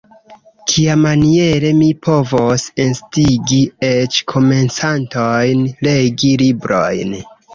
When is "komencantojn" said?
4.33-5.61